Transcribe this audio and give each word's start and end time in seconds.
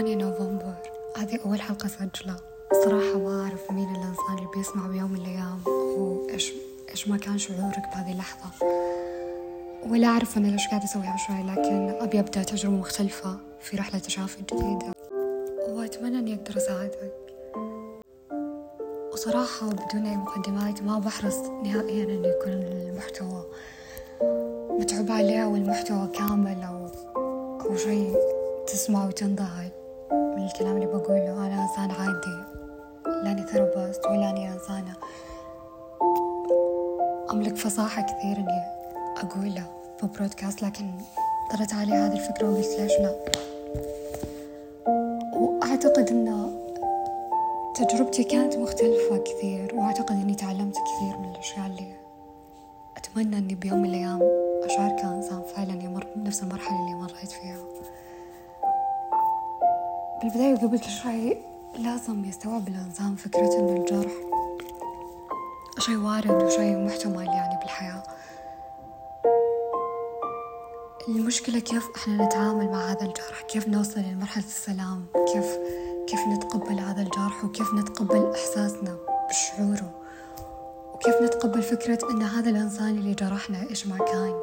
8 0.00 0.16
نوفمبر. 0.16 0.74
هذه 1.16 1.38
أول 1.46 1.60
حلقة 1.60 1.88
سجلها. 1.88 2.36
صراحة 2.84 3.18
ما 3.18 3.42
أعرف 3.42 3.70
مين 3.70 3.88
الإنسان 3.88 4.38
اللي 4.38 4.48
بيسمع 4.56 4.86
بيوم 4.86 5.12
من 5.12 5.20
الأيام. 5.20 5.60
وإيش 5.66 6.52
إيش 6.90 7.08
ما 7.08 7.16
كان 7.16 7.38
شعورك 7.38 7.82
بهذه 7.94 8.12
اللحظة. 8.12 8.50
ولا 9.90 10.06
أعرف 10.06 10.36
أنا 10.36 10.46
ليش 10.46 10.68
قاعدة 10.68 10.84
أسوي 10.84 11.02
هالشي 11.02 11.32
لكن 11.32 11.96
أبي 12.00 12.20
أبدأ 12.20 12.42
تجربة 12.42 12.76
مختلفة 12.76 13.38
في 13.60 13.76
رحلة 13.76 13.98
تشافي 13.98 14.42
جديدة. 14.42 14.92
وأتمنى 15.68 16.18
إني 16.18 16.34
أقدر 16.34 16.56
أساعدك. 16.56 17.12
وصراحة 19.12 19.68
بدون 19.68 20.06
أي 20.06 20.16
مقدمات 20.16 20.82
ما 20.82 20.98
بحرص 20.98 21.36
نهائيا 21.36 22.04
إنه 22.04 22.28
يكون 22.28 22.52
المحتوى. 22.52 23.44
متعوب 24.70 25.10
عليه 25.10 25.44
أو 25.44 25.56
المحتوى 25.56 26.08
كامل 26.14 26.62
أو 26.62 26.86
أو 27.60 27.76
شيء 27.76 28.16
تسمع 28.66 29.06
وتنذهل 29.06 29.79
من 30.40 30.46
الكلام 30.46 30.76
اللي 30.76 30.86
بقوله. 30.86 31.46
أنا 31.46 31.62
إنسان 31.62 31.90
عادي. 31.90 32.44
لاني 33.24 33.42
therapist 33.42 34.06
ولا 34.06 34.30
أني 34.30 34.52
إنسانة 34.52 34.94
أملك 37.30 37.56
فصاحة 37.56 38.02
كثير 38.02 38.36
إني 38.36 38.62
أقوله 39.16 39.66
في 40.00 40.06
broadcast 40.06 40.62
لكن 40.62 40.90
طرت 41.50 41.74
علي 41.74 41.92
هذه 41.92 42.12
الفكرة 42.12 42.50
وقلت 42.50 42.80
ليش 42.80 42.92
لا. 43.00 43.14
وأعتقد 45.34 46.08
إن 46.08 46.50
تجربتي 47.74 48.24
كانت 48.24 48.56
مختلفة 48.56 49.16
كثير 49.16 49.74
وأعتقد 49.74 50.12
إني 50.16 50.34
تعلمت 50.34 50.76
كثير 50.76 51.18
من 51.18 51.30
الأشياء 51.30 51.66
اللي 51.66 51.92
أتمنى 52.96 53.38
إني 53.38 53.54
بيوم 53.54 53.78
من 53.78 53.88
الأيام 53.88 54.22
أشعر 54.64 54.90
كإنسان 54.90 55.42
فعلا 55.56 55.82
يمر 55.82 56.06
بنفس 56.16 56.42
المرحلة 56.42 56.80
اللي 56.80 56.94
مريت 56.94 57.30
فيها. 57.30 57.58
بالبداية 60.22 60.52
وقبل 60.54 60.78
كل 60.78 61.36
لازم 61.82 62.24
يستوعب 62.24 62.68
الإنسان 62.68 63.16
فكرة 63.16 63.58
إن 63.58 63.76
الجرح 63.76 64.12
شيء 65.78 65.96
وارد 65.96 66.42
وشيء 66.42 66.76
محتمل 66.76 67.26
يعني 67.26 67.58
بالحياة. 67.60 68.02
المشكلة 71.08 71.58
كيف 71.58 71.88
إحنا 71.96 72.26
نتعامل 72.26 72.70
مع 72.70 72.92
هذا 72.92 73.02
الجرح؟ 73.02 73.40
كيف 73.48 73.68
نوصل 73.68 74.00
لمرحلة 74.00 74.44
السلام؟ 74.44 75.06
كيف 75.32 75.58
كيف 76.06 76.20
نتقبل 76.20 76.78
هذا 76.78 77.02
الجرح؟ 77.02 77.44
وكيف 77.44 77.74
نتقبل 77.74 78.32
إحساسنا 78.34 78.96
بشعوره؟ 79.28 79.90
وكيف 80.94 81.14
نتقبل 81.22 81.62
فكرة 81.62 82.10
إن 82.10 82.22
هذا 82.22 82.50
الإنسان 82.50 82.88
اللي 82.88 83.14
جرحنا 83.14 83.70
إيش 83.70 83.86
ما 83.86 83.98
كان؟ 83.98 84.40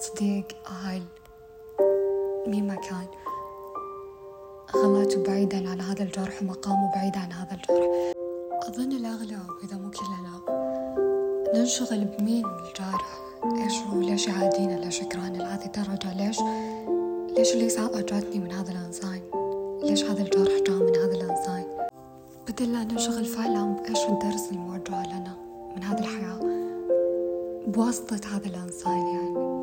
صديق 0.00 0.46
أهل 0.66 1.02
مين 2.46 2.66
ما 2.66 2.74
كان؟ 2.74 3.06
غلط 4.72 5.16
بعيدا 5.16 5.70
عن 5.70 5.80
هذا 5.80 6.02
الجرح 6.02 6.42
ومقامه 6.42 6.92
بعيد 6.94 7.16
عن 7.16 7.32
هذا 7.32 7.52
الجرح. 7.52 8.14
أظن 8.68 8.92
الأغلب 8.92 9.40
إذا 9.64 9.76
مو 9.76 9.90
كلنا 9.90 10.40
ننشغل 11.54 12.04
بمين 12.04 12.44
الجارح؟ 12.44 13.18
إيش 13.44 13.74
هو؟ 13.74 14.00
ليش 14.00 14.26
يعادينا؟ 14.26 14.84
ليش 14.84 15.00
يكرهنا 15.00 15.38
لهذه 15.38 15.64
الدرجة 15.66 16.14
ليش؟ 16.14 16.38
ليش 17.36 17.54
الإساءة 17.54 18.00
جاتني 18.00 18.38
من 18.38 18.52
هذا 18.52 18.70
الإنسان 18.72 19.20
ليش 19.82 20.04
هذا 20.04 20.22
الجرح 20.22 20.52
جاء 20.66 20.76
من 20.76 20.96
هذا 20.96 21.14
الإنسان 21.14 21.64
بدل 22.48 22.72
لا 22.72 22.84
ننشغل 22.84 23.24
فعلا 23.24 23.64
بإيش 23.64 24.04
الدرس 24.08 24.52
الموجه 24.52 25.06
لنا 25.06 25.36
من 25.76 25.82
هذه 25.82 25.98
الحياة؟ 25.98 26.40
بواسطة 27.66 28.36
هذا 28.36 28.46
الإنسان 28.46 29.06
يعني. 29.06 29.53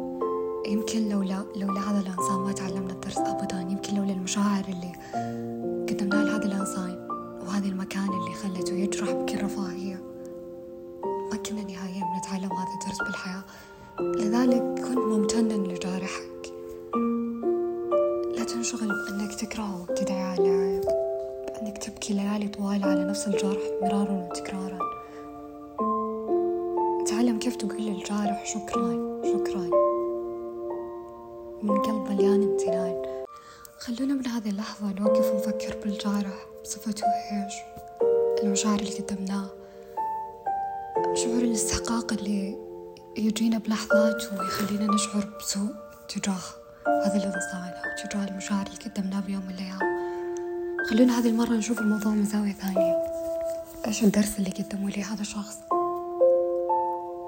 يمكن 0.65 1.09
لولا 1.09 1.43
لولا 1.55 1.79
هذا 1.79 1.99
الإنسان 1.99 2.39
ما 2.39 2.51
تعلمنا 2.51 2.93
الدرس 2.93 3.17
أبدا 3.17 3.61
يمكن 3.61 3.95
لولا 3.95 4.11
المشاعر 4.11 4.63
اللي 4.69 4.91
قدمناها 5.89 6.23
لهذا 6.23 6.45
الإنسان 6.45 7.07
وهذا 7.41 7.67
المكان 7.67 8.09
اللي 8.09 8.33
خلته 8.33 8.73
يجرح 8.73 9.11
بكل 9.11 9.43
رفاهية. 9.43 10.01
ما 11.31 11.37
كنا 11.37 11.61
نهائيا 11.61 12.03
بنتعلم 12.15 12.51
هذا 12.53 12.73
الدرس 12.81 12.97
بالحياة. 13.05 13.43
لذلك 13.99 14.79
كن 14.79 14.99
ممتنا 14.99 15.53
لجارحك. 15.53 16.53
لا 18.37 18.43
تنشغل 18.43 18.87
بأنك 18.87 19.35
تكرهه 19.35 19.81
وتدعي 19.81 20.23
عليه 20.23 20.81
بأنك 21.47 21.77
تبكي 21.77 22.13
ليالي 22.13 22.47
طوال 22.47 22.83
على 22.83 23.05
نفس 23.05 23.27
الجرح 23.27 23.61
مرارا 23.81 24.27
وتكرارا. 24.29 24.79
تعلم 27.07 27.39
كيف 27.39 27.55
تقول 27.55 27.81
للجارح 27.81 28.45
شكرا 28.45 29.21
شكرا. 29.23 29.90
من 31.63 31.81
قلب 31.81 32.11
مليان 32.11 32.43
امتنان. 32.43 33.25
خلونا 33.79 34.13
من 34.13 34.27
هذه 34.27 34.49
اللحظة 34.49 34.93
نوقف 34.99 35.31
ونفكر 35.33 35.77
بالجارح 35.83 36.45
بصفته 36.63 37.03
إيش 37.05 37.53
المشاعر 38.43 38.79
اللي 38.79 38.99
قدمناه. 38.99 39.49
شعور 41.15 41.41
الاستحقاق 41.41 42.13
اللي 42.13 42.57
يجينا 43.17 43.57
بلحظات 43.57 44.23
ويخلينا 44.33 44.93
نشعر 44.93 45.37
بسوء 45.39 45.71
تجاه 46.09 46.41
هذا 47.05 47.15
الإنسان 47.15 47.73
أو 47.83 48.07
تجاه 48.09 48.27
المشاعر 48.27 48.65
اللي 48.67 48.77
قدمناه 48.77 49.19
بيوم 49.19 49.45
من 49.45 49.53
الأيام. 49.53 49.79
خلونا 50.89 51.19
هذه 51.19 51.27
المرة 51.27 51.53
نشوف 51.53 51.79
الموضوع 51.79 52.11
من 52.11 52.25
زاوية 52.25 52.53
ثانية. 52.53 53.03
إيش 53.87 54.03
الدرس 54.03 54.39
اللي 54.39 54.49
قدمه 54.49 54.89
لي 54.89 55.03
هذا 55.03 55.21
الشخص؟ 55.21 55.57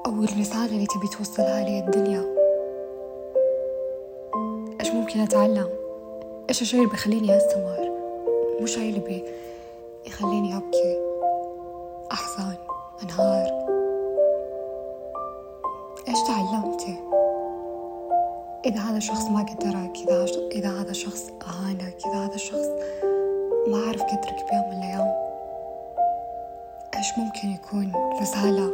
أو 0.05 0.23
الرسالة 0.23 0.65
اللي 0.65 0.85
تبي 0.85 1.07
توصلها 1.17 1.63
لي 1.63 1.79
الدنيا. 1.79 2.42
ممكن 5.13 5.25
أتعلم. 5.25 5.69
إيش 6.49 6.61
الشيء 6.61 6.79
اللي 6.79 6.91
بيخليني 6.91 7.37
أستمر؟ 7.37 7.91
مو 8.59 8.65
شيء 8.65 8.89
اللي 8.89 8.99
بي 8.99 9.23
يخليني 10.05 10.57
أبكي. 10.57 10.99
أحزن. 12.11 12.55
أنهار. 13.03 13.65
إيش 16.07 16.17
تعلمتي 16.27 16.95
إذا 18.65 18.79
هذا 18.79 18.97
الشخص 18.97 19.25
ما 19.25 19.39
قدرك 19.39 19.97
إذا 19.97 20.25
إذا 20.51 20.81
هذا 20.81 20.91
الشخص 20.91 21.29
أهانك 21.41 21.97
إذا 22.05 22.25
هذا 22.25 22.35
الشخص 22.35 22.67
ما 23.67 23.77
عرف 23.77 24.01
قدرك 24.01 24.45
بيوم 24.51 24.69
من 24.69 24.77
الأيام 24.77 25.13
إيش 26.97 27.07
ممكن 27.17 27.49
يكون 27.49 27.91
رسالة؟ 28.21 28.71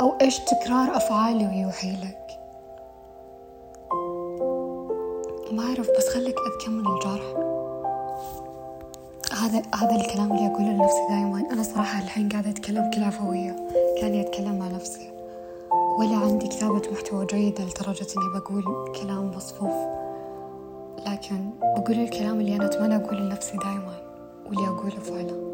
أو 0.00 0.14
إيش 0.20 0.38
تكرار 0.38 0.96
أفعاله 0.96 1.54
يوحي 1.54 1.90
لك؟ 1.90 2.19
ما 5.52 5.62
أعرف 5.62 5.88
بس 5.98 6.08
خليك 6.08 6.36
أذكى 6.38 6.70
من 6.70 6.86
الجرح. 6.86 7.22
هذا 9.32 9.62
هذا 9.74 9.96
الكلام 9.96 10.32
اللي 10.32 10.46
أقوله 10.46 10.72
لنفسي 10.72 11.06
دائما 11.08 11.52
أنا 11.52 11.62
صراحة 11.62 12.02
الحين 12.02 12.28
قاعدة 12.28 12.50
أتكلم 12.50 12.90
بكل 12.90 13.04
عفوية 13.04 13.56
كاني 14.00 14.20
أتكلم 14.20 14.58
مع 14.58 14.68
نفسي. 14.68 15.10
ولا 15.98 16.16
عندي 16.16 16.48
كتابة 16.48 16.82
محتوى 16.92 17.26
جيدة 17.26 17.64
لدرجة 17.64 18.06
إني 18.16 18.40
بقول 18.40 18.64
كلام 19.02 19.30
مصفوف. 19.30 19.74
لكن 21.06 21.50
بقول 21.62 21.98
الكلام 21.98 22.40
اللي 22.40 22.56
أنا 22.56 22.66
أتمنى 22.66 22.96
أقوله 22.96 23.20
لنفسي 23.20 23.56
دائما 23.56 24.02
واللي 24.46 24.68
أقوله 24.68 24.98
فعلا. 25.00 25.50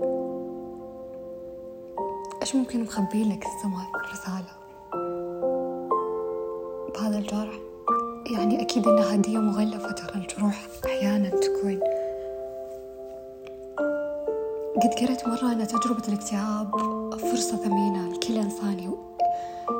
إيش 2.43 2.57
ممكن 2.57 2.83
مخبي 2.83 3.25
لك 3.25 3.47
السماء 3.47 3.87
رسالة. 4.13 4.57
بهذا 6.95 7.19
الجرح 7.19 7.55
يعني 8.31 8.63
أكيد 8.63 8.89
إنها 8.89 9.15
هدية 9.15 9.39
مغلفة 9.39 9.91
ترى 9.93 10.15
الجروح 10.15 10.67
أحيانا 10.85 11.29
تكون. 11.29 11.81
قد 14.83 14.95
قرأت 15.01 15.29
مرة 15.29 15.53
أن 15.53 15.67
تجربة 15.67 16.09
الاكتئاب 16.09 16.71
فرصة 17.19 17.57
ثمينة. 17.57 18.13
لكل 18.13 18.37
إنسان 18.39 18.97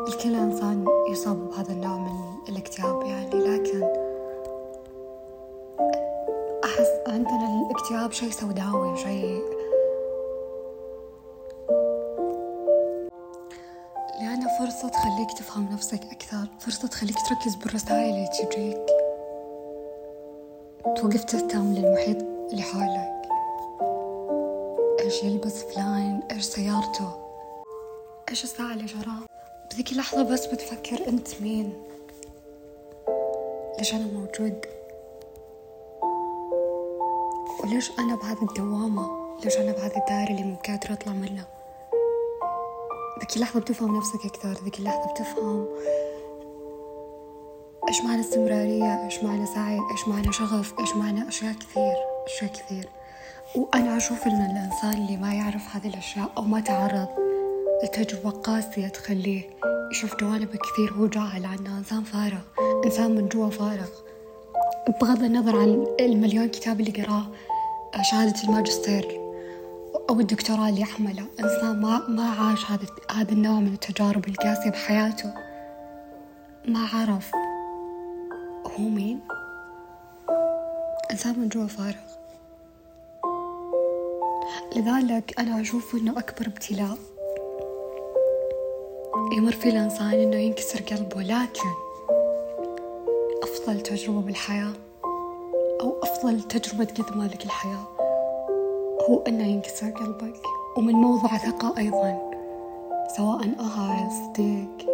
الكل 0.09 0.35
إنسان 0.35 0.85
يصاب 1.11 1.51
بهذا 1.51 1.73
النوع 1.73 1.99
من 1.99 2.13
الاكتئاب 2.49 3.03
يعني 3.03 3.31
لكن 3.31 3.83
أحس 6.65 6.91
عندنا 7.09 7.67
الاكتئاب 7.67 8.13
شيء 8.13 8.31
سوداوي 8.31 8.97
شيء 8.97 9.56
فرصة 14.87 14.99
تخليك 15.01 15.33
تفهم 15.33 15.73
نفسك 15.73 16.01
أكثر 16.05 16.47
فرصة 16.61 16.89
تخليك 16.89 17.17
تركز 17.29 17.55
بالرسائل 17.55 18.15
اللي 18.15 18.29
تجيك. 18.29 18.87
توقف 20.97 21.25
تهتم 21.25 21.73
للمحيط 21.73 22.23
اللي 22.23 22.63
حولك. 22.63 23.29
إيش 25.01 25.23
يلبس 25.23 25.63
فلان؟ 25.63 26.23
إيش 26.31 26.45
سيارته؟ 26.45 27.11
إيش 28.31 28.45
الساعة 28.45 28.73
اللي 28.73 28.85
جراه 28.85 29.27
بذيك 29.73 29.93
اللحظة 29.93 30.23
بس 30.23 30.47
بتفكر 30.47 31.09
أنت 31.09 31.41
مين. 31.41 31.73
ليش 33.79 33.95
أنا 33.95 34.07
موجود؟ 34.07 34.67
وليش 37.61 37.91
أنا 37.99 38.17
بهذه 38.17 38.43
الدوامة؟ 38.43 39.37
ليش 39.45 39.57
أنا 39.57 39.73
بهذه 39.73 39.97
الدائرة 39.97 40.31
اللي 40.31 40.43
مو 40.43 40.57
قادرة 40.57 40.93
أطلع 40.93 41.13
منها؟ 41.13 41.56
ذيك 43.21 43.37
اللحظة 43.37 43.61
بتفهم 43.61 43.97
نفسك 43.97 44.25
أكثر 44.25 44.65
ذيك 44.65 44.79
اللحظة 44.79 45.13
بتفهم 45.13 45.67
إيش 47.89 48.01
معنى 48.01 48.21
استمرارية 48.21 49.05
إيش 49.05 49.23
معنى 49.23 49.47
سعي 49.47 49.79
إيش 49.93 50.09
معنى 50.09 50.33
شغف 50.33 50.75
إيش 50.81 50.97
معنى 50.97 51.29
أشياء 51.29 51.53
كثير 51.53 51.95
أشياء 52.27 52.53
كثير. 52.53 52.89
وأنا 53.57 53.97
أشوف 53.97 54.27
إن 54.27 54.51
الإنسان 54.51 55.03
اللي 55.03 55.17
ما 55.17 55.35
يعرف 55.35 55.77
هذه 55.77 55.89
الأشياء 55.89 56.31
أو 56.37 56.43
ما 56.43 56.61
تعرض 56.61 57.09
لتجربة 57.85 58.31
قاسية 58.31 58.89
تخليه 58.89 59.51
يشوف 59.91 60.17
جوانب 60.17 60.49
كثير 60.49 60.93
هو 60.93 61.07
جاهل 61.07 61.47
عنها 61.47 61.79
إنسان 61.79 62.05
فارغ 62.05 62.41
إنسان 62.85 63.15
من 63.15 63.29
جوا 63.29 63.51
فارغ. 63.51 63.89
بغض 65.01 65.23
النظر 65.23 65.57
عن 65.57 65.87
المليون 66.01 66.49
كتاب 66.49 66.81
اللي 66.81 67.03
قراه 67.03 67.27
شهادة 68.11 68.43
الماجستير. 68.45 69.26
أو 70.11 70.21
الدكتوراه 70.21 70.69
اللي 70.69 70.81
يحمله 70.81 71.27
إنسان 71.41 71.81
ما 71.81 72.09
ما 72.09 72.31
عاش 72.31 72.71
هذا 72.71 72.87
هذا 73.11 73.33
النوع 73.33 73.61
من 73.61 73.73
التجارب 73.73 74.29
القاسية 74.29 74.71
بحياته. 74.71 75.35
ما 76.69 76.89
عرف 76.95 77.31
هو 78.67 78.83
مين. 78.85 79.21
إنسان 81.11 81.39
من 81.39 81.49
جوا 81.49 81.67
فارغ. 81.67 82.07
لذلك 84.77 85.41
أنا 85.41 85.61
أشوف 85.61 85.95
إنه 85.95 86.19
أكبر 86.19 86.47
ابتلاء 86.47 86.99
يمر 89.33 89.53
فيه 89.53 89.71
الإنسان 89.71 90.11
إنه 90.11 90.37
ينكسر 90.37 90.83
قلبه. 90.83 91.23
لكن 91.23 91.71
أفضل 93.43 93.81
تجربة 93.81 94.21
بالحياة 94.21 94.73
أو 95.81 96.01
أفضل 96.03 96.43
تجربة 96.43 96.85
تقدمها 96.85 97.29
لك 97.29 97.45
الحياة. 97.45 97.96
هو 99.11 99.23
إنه 99.29 99.45
ينكسر 99.45 99.91
قلبك 99.91 100.43
ومن 100.77 100.93
موضع 100.93 101.37
ثقة 101.37 101.75
أيضا 101.79 102.31
سواء 103.17 103.41
أهل 103.61 104.11
صديق 104.11 104.91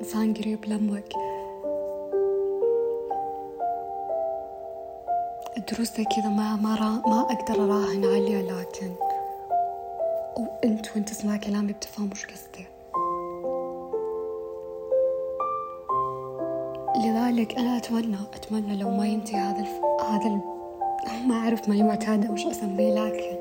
إنسان 0.00 0.34
قريب 0.34 0.64
لمك 0.64 1.12
الدروس 5.56 5.96
زي 5.96 6.04
كذا 6.04 6.28
ما 6.28 6.56
ما 6.56 6.74
را 6.74 7.10
ما 7.10 7.20
أقدر 7.20 7.64
أراهن 7.64 8.04
عليها 8.04 8.42
لكن 8.42 8.92
وأنت 10.36 10.86
وأنت 10.90 11.08
تسمع 11.08 11.36
كلامي 11.36 11.72
بتفهم 11.72 12.10
وش 12.12 12.26
قصدي 12.26 12.66
لذلك 16.96 17.58
أنا 17.58 17.76
أتمنى 17.76 18.16
أتمنى 18.34 18.76
لو 18.76 18.90
ما 18.90 19.06
ينتهي 19.06 19.40
هذا 19.40 19.60
الف... 19.60 19.80
هذا. 20.10 20.55
ما 21.26 21.34
أعرف 21.34 21.68
ما 21.68 21.82
معتادة 21.82 22.30
وش 22.30 22.46
أسميه 22.46 22.94
لكن 22.94 23.36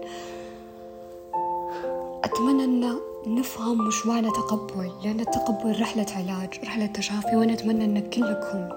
أتمنى 2.24 2.64
أن 2.64 3.00
نفهم 3.28 3.90
معنى 4.06 4.28
تقبل 4.32 4.92
لأن 5.04 5.20
التقبل 5.20 5.82
رحلة 5.82 6.06
علاج 6.16 6.60
رحلة 6.64 6.86
تشافي 6.86 7.36
وأنا 7.36 7.54
أتمنى 7.54 7.86
أن 7.86 8.10
كلكم 8.10 8.70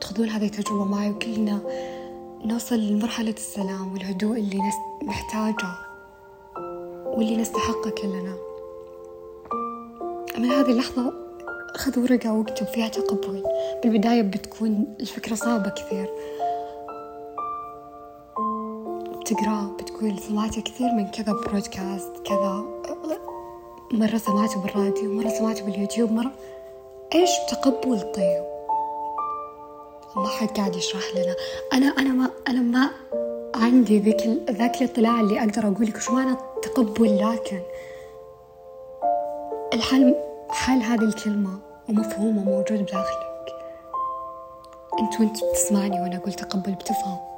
تاخذون 0.00 0.28
هذه 0.28 0.46
التجربة 0.46 0.84
معي 0.84 1.10
وكلنا 1.10 1.60
نوصل 2.44 2.78
لمرحلة 2.78 3.30
السلام 3.30 3.92
والهدوء 3.92 4.38
اللي 4.38 4.58
نحتاجه 5.06 5.74
واللي 7.06 7.36
نستحقه 7.36 7.90
كلنا. 7.90 8.36
من 10.38 10.44
هذه 10.50 10.70
اللحظة 10.70 11.12
خذ 11.76 11.98
ورقة 11.98 12.32
وأكتب 12.32 12.66
فيها 12.66 12.88
تقبل. 12.88 13.42
بالبداية 13.82 14.22
بتكون 14.22 14.96
الفكرة 15.00 15.34
صعبة 15.34 15.70
كثير. 15.70 16.10
بتقرأ 19.22 19.76
بتقول 19.78 20.18
سمعت 20.18 20.58
كثير 20.58 20.92
من 20.92 21.06
كذا 21.08 21.32
برودكاست 21.32 22.12
كذا 22.24 22.64
مرة 23.92 24.16
سمعته 24.16 24.60
بالراديو 24.60 25.12
مرة 25.12 25.28
سمعته 25.28 25.64
باليوتيوب 25.64 26.12
مرة. 26.12 26.32
إيش 27.14 27.30
تقبل 27.50 28.12
طيب؟ 28.12 28.44
ما 30.16 30.28
حد 30.28 30.48
قاعد 30.48 30.76
يشرح 30.76 31.02
لنا. 31.14 31.34
أنا 31.72 31.86
أنا 31.86 32.12
ما 32.12 32.30
أنا 32.48 32.60
ما 32.60 32.90
عندي 33.54 33.98
ذيك 33.98 34.26
ذاك 34.50 34.82
الاطلاع 34.82 35.20
اللي 35.20 35.40
أقدر 35.40 35.62
أقول 35.62 35.86
لك 35.86 35.98
شو 35.98 36.12
معنى 36.12 36.36
تقبل 36.62 37.18
لكن 37.18 37.60
الحل 39.72 40.14
حل 40.50 40.82
هذه 40.82 41.04
الكلمة 41.04 41.58
ومفهومه 41.88 42.44
موجود 42.44 42.82
بداخلك. 42.82 43.32
أنت 45.00 45.20
وأنت 45.20 45.36
بتسمعني 45.44 46.00
وأنا 46.00 46.16
أقول 46.16 46.32
تقبل 46.32 46.72
بتفهم. 46.72 47.31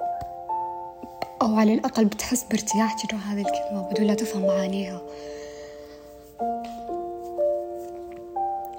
أو 1.45 1.59
على 1.59 1.75
الأقل 1.75 2.05
بتحس 2.05 2.45
بارتياح 2.45 2.93
تجاه 2.93 3.19
هذه 3.19 3.41
الكلمة 3.41 3.83
بدون 3.91 4.07
لا 4.07 4.15
تفهم 4.15 4.43
معانيها. 4.43 5.01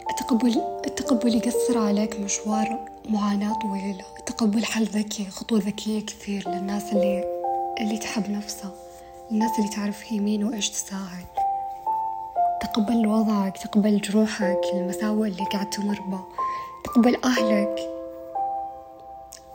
التقبل 0.10 0.62
التقبل 0.88 1.36
يقصر 1.36 1.78
عليك 1.78 2.20
مشوار 2.20 2.80
معاناة 3.10 3.54
طويلة. 3.62 4.06
التقبل 4.20 4.66
حل 4.66 4.84
ذكي 4.84 5.26
خطوة 5.26 5.60
ذكية 5.60 6.06
كثير 6.06 6.50
للناس 6.50 6.94
اللي 6.94 7.24
اللي 7.82 7.98
تحب 7.98 8.30
نفسها. 8.30 8.72
الناس 9.32 9.52
اللي 9.60 9.70
تعرف 9.70 10.04
هي 10.08 10.20
مين 10.20 10.44
وإيش 10.44 10.70
تساعد. 10.70 11.26
تقبل 12.62 13.08
وضعك 13.08 13.58
تقبل 13.58 14.02
جروحك 14.02 14.62
المساوئ 14.74 15.28
اللي 15.28 15.46
قاعد 15.46 15.70
تمر 15.70 16.02
بها. 16.02 16.24
تقبل 16.84 17.18
أهلك. 17.24 17.95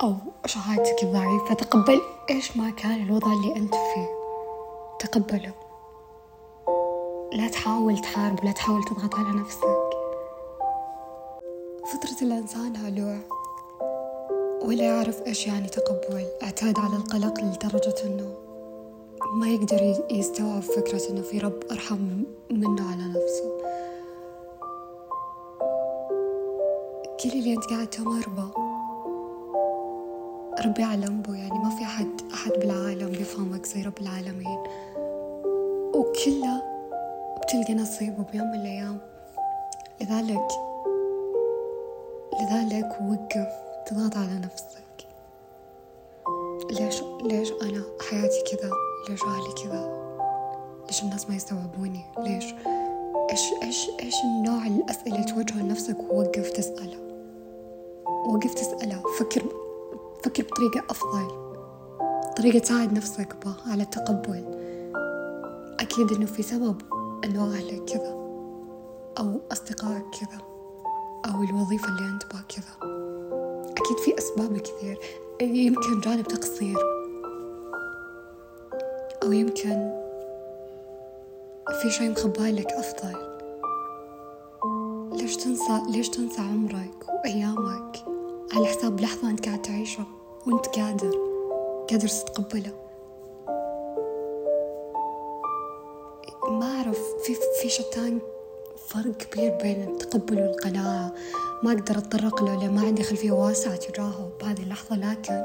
أو 0.03 0.17
شهادتك 0.47 1.03
الضعيفة 1.03 1.55
تقبل 1.55 2.01
إيش 2.31 2.57
ما 2.57 2.71
كان 2.71 3.03
الوضع 3.03 3.33
اللي 3.33 3.57
أنت 3.57 3.75
فيه. 3.75 4.09
تقبله. 4.99 5.53
لا 7.33 7.49
تحاول 7.49 7.99
تحارب 7.99 8.45
لا 8.45 8.53
تحاول 8.53 8.85
تضغط 8.85 9.15
على 9.15 9.41
نفسك. 9.41 9.91
فطرة 11.93 12.27
الإنسان 12.27 12.77
هلوع 12.77 13.19
ولا 14.63 14.85
يعرف 14.85 15.27
إيش 15.27 15.47
يعني 15.47 15.69
تقبل. 15.69 16.27
أعتاد 16.43 16.79
على 16.79 16.97
القلق 16.97 17.41
لدرجة 17.41 17.95
إنه 18.05 18.35
ما 19.35 19.49
يقدر 19.49 20.05
يستوعب 20.11 20.63
فكرة 20.63 21.11
إنه 21.11 21.23
في 21.23 21.39
رب 21.39 21.61
أرحم 21.71 22.23
منه 22.51 22.91
على 22.93 23.09
نفسه. 23.09 23.51
كل 27.23 27.39
اللي 27.39 27.55
أنت 27.55 27.65
قاعد 27.65 27.87
تمر 27.87 28.29
به 28.29 28.70
ربي 30.59 30.83
يعلم 30.83 31.23
به 31.23 31.35
يعني 31.37 31.59
ما 31.59 31.71
في 31.71 31.83
أحد 31.83 32.07
أحد 32.35 32.51
بالعالم 32.53 33.09
بيفهمك 33.09 33.67
زي 33.67 33.83
رب 33.83 33.99
العالمين. 34.01 34.59
وكله 35.95 36.63
بتلقى 37.43 37.75
نصيبه 37.75 38.25
بيوم 38.33 38.47
من 38.47 38.55
الأيام. 38.61 38.99
لذلك 40.01 40.49
لذلك 42.41 42.99
وقف 43.01 43.49
تضغط 43.87 44.17
على 44.17 44.39
نفسك. 44.39 44.81
ليش 46.71 47.03
ليش 47.23 47.53
أنا 47.63 47.83
حياتي 48.11 48.43
كذا؟ 48.51 48.71
ليش 49.09 49.23
أهلي 49.23 49.53
كذا؟ 49.65 50.01
ليش 50.87 51.03
الناس 51.03 51.29
ما 51.31 51.37
يستوعبوني؟ 51.37 52.05
ليش؟ 52.19 52.45
إيش 53.31 53.41
إيش 53.63 53.91
إيش 54.01 54.15
النوع 54.25 54.67
الأسئلة 54.67 55.15
اللي 55.17 55.27
توجهها 55.27 55.63
لنفسك؟ 55.63 55.97
ووقف 56.11 56.51
تسأله. 56.51 56.99
وقف 58.27 58.55
تسأله. 58.55 59.03
فكر 59.19 59.43
فكر 60.25 60.43
بطريقة 60.43 60.83
أفضل. 60.91 61.51
طريقة 62.37 62.59
تساعد 62.59 62.93
نفسك 62.93 63.37
بها 63.45 63.57
على 63.67 63.83
التقبل. 63.83 64.45
أكيد 65.81 66.13
إنه 66.13 66.27
في 66.27 66.43
سبب 66.43 66.83
إنه 67.25 67.55
أهلك 67.55 67.85
كذا 67.85 68.11
أو 69.19 69.41
أصدقائك 69.53 70.05
كذا 70.21 70.39
أو 71.27 71.43
الوظيفة 71.43 71.89
اللي 71.89 72.09
أنت 72.09 72.23
بها 72.33 72.45
كذا. 72.49 72.91
أكيد 73.71 73.99
في 73.99 74.19
أسباب 74.19 74.59
كثير. 74.59 74.99
يمكن 75.41 76.01
جانب 76.01 76.29
تقصير. 76.29 76.77
أو 79.23 79.33
يمكن 79.33 80.01
في 81.83 81.91
شيء 81.91 82.11
مخبالك 82.11 82.73
أفضل. 82.73 83.31
ليش 85.13 85.37
تنسى 85.37 85.83
ليش 85.91 86.09
تنسى 86.09 86.41
عمرك 86.41 87.09
وأيامك؟ 87.09 88.20
على 88.53 88.67
حساب 88.67 89.01
لحظة 89.01 89.31
أنت 89.31 89.47
قاعد 89.47 89.63
تعيشها 89.63 90.07
وأنت 90.47 90.67
قادر 90.67 91.17
قادر 91.91 92.09
تتقبلها 92.09 92.73
ما 96.49 96.77
أعرف 96.77 96.99
في 97.25 97.35
في 97.63 97.69
شتان 97.69 98.19
فرق 98.89 99.17
كبير 99.17 99.59
بين 99.63 99.83
التقبل 99.83 100.41
والقناعة. 100.41 101.15
ما 101.63 101.73
أقدر 101.73 101.99
أتطرق 101.99 102.43
له 102.43 102.61
لأن 102.61 102.75
ما 102.75 102.81
عندي 102.81 103.03
خلفية 103.03 103.33
واسعة 103.33 103.77
تجاهه 103.77 104.31
بهذه 104.41 104.63
اللحظة 104.63 104.97
لكن 104.97 105.43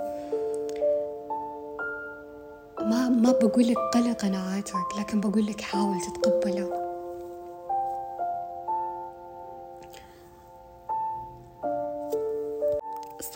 ما 2.82 3.10
ما 3.10 3.32
بقول 3.32 3.68
لك 3.68 3.78
قلق 3.78 4.22
قناعاتك 4.22 5.00
لكن 5.00 5.22
بقول 5.22 5.46
لك 5.46 5.62
حاول 5.62 5.98
تتقبله. 6.02 6.85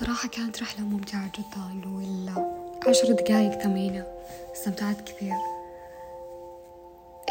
الصراحة 0.01 0.29
كانت 0.29 0.61
رحلة 0.61 0.85
ممتعة 0.85 1.31
جدا 1.37 1.89
والعشر 1.89 3.11
دقايق 3.11 3.61
ثمينة. 3.63 4.07
استمتعت 4.53 5.01
كثير. 5.01 5.33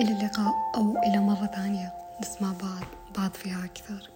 إلى 0.01 0.13
اللقاء 0.13 0.55
أو 0.75 0.99
إلى 0.99 1.19
مرة 1.19 1.47
ثانية. 1.47 1.93
نسمع 2.23 2.53
بعض 2.53 2.87
بعض 3.19 3.31
فيها 3.31 3.65
أكثر. 3.65 4.11